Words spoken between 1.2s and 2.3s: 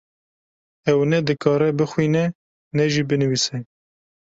dikare bixwîne